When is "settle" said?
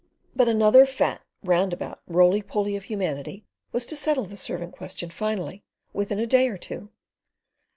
3.95-4.25